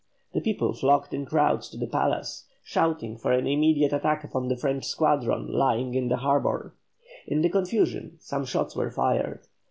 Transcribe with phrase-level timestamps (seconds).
[0.33, 4.57] The people flocked in crowds to the palace, shouting for an immediate attack upon the
[4.57, 6.73] French squadron lying in the harbour;
[7.27, 9.45] in the confusion some shots were fired.